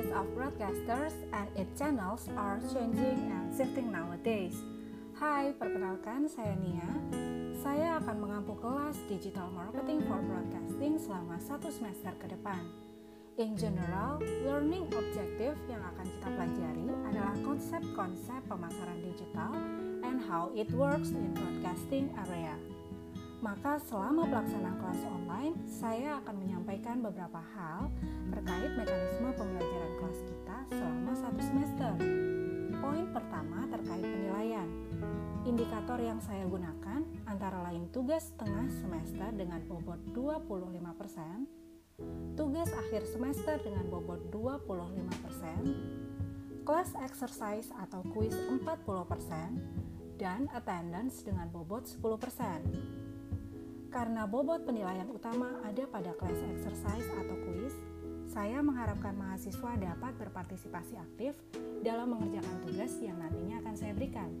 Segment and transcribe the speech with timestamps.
[0.00, 4.56] of broadcasters and its channels are changing and shifting nowadays.
[5.20, 6.88] Hai, perkenalkan saya Nia.
[7.60, 12.64] Saya akan mengampu kelas Digital Marketing for Broadcasting selama satu semester ke depan.
[13.36, 14.16] In general,
[14.48, 19.52] learning objective yang akan kita pelajari adalah konsep-konsep pemasaran digital
[20.08, 22.56] and how it works in broadcasting area.
[23.42, 27.90] Maka selama pelaksanaan kelas online, saya akan menyampaikan beberapa hal
[28.30, 31.90] terkait mekanisme pembelajaran kelas kita selama satu semester.
[32.78, 34.70] Poin pertama terkait penilaian.
[35.42, 43.58] Indikator yang saya gunakan antara lain tugas tengah semester dengan bobot 25%, tugas akhir semester
[43.58, 48.70] dengan bobot 25%, kelas exercise atau kuis 40%,
[50.14, 53.02] dan attendance dengan bobot 10%.
[53.92, 57.76] Karena bobot penilaian utama ada pada kelas exercise atau kuis,
[58.32, 61.36] saya mengharapkan mahasiswa dapat berpartisipasi aktif
[61.84, 64.32] dalam mengerjakan tugas yang nantinya akan saya berikan.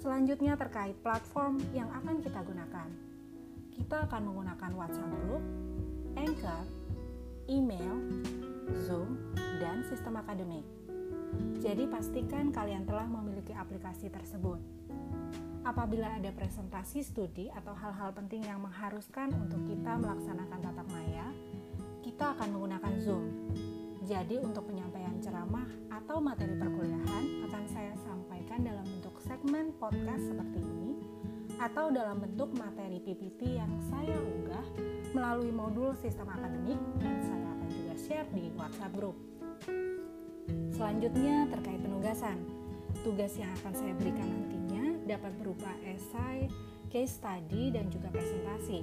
[0.00, 2.88] Selanjutnya terkait platform yang akan kita gunakan.
[3.76, 5.44] Kita akan menggunakan WhatsApp Group,
[6.16, 6.64] Anchor,
[7.52, 8.00] email,
[8.88, 9.20] Zoom,
[9.60, 10.64] dan sistem akademik.
[11.64, 14.60] Jadi pastikan kalian telah memiliki aplikasi tersebut
[15.64, 21.26] apabila ada presentasi studi atau hal-hal penting yang mengharuskan untuk kita melaksanakan tatap maya,
[22.04, 23.24] kita akan menggunakan Zoom.
[24.04, 30.60] Jadi untuk penyampaian ceramah atau materi perkuliahan akan saya sampaikan dalam bentuk segmen podcast seperti
[30.60, 31.00] ini
[31.56, 34.66] atau dalam bentuk materi PPT yang saya unggah
[35.16, 39.16] melalui modul sistem akademik dan saya akan juga share di WhatsApp group.
[40.74, 42.38] Selanjutnya terkait penugasan.
[43.06, 44.54] Tugas yang akan saya berikan nanti
[45.04, 46.48] dapat berupa esai,
[46.88, 48.80] case study, dan juga presentasi.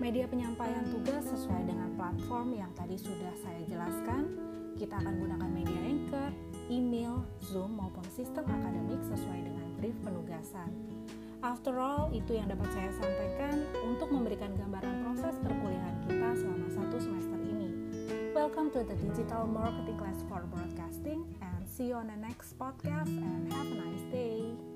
[0.00, 4.40] Media penyampaian tugas sesuai dengan platform yang tadi sudah saya jelaskan.
[4.80, 6.32] Kita akan gunakan media Anchor,
[6.72, 10.72] email, Zoom, maupun sistem akademik sesuai dengan brief penugasan.
[11.44, 16.96] After all, itu yang dapat saya sampaikan untuk memberikan gambaran proses perkuliahan kita selama satu
[16.98, 17.68] semester ini.
[18.32, 20.42] Welcome to the Digital Marketing Class for
[21.02, 24.71] Broadcasting and see you on the next podcast and have a nice day.